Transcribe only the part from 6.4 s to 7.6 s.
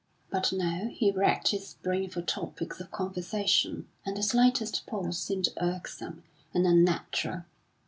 and unnatural.